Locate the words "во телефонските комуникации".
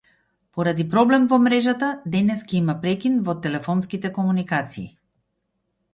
3.29-4.87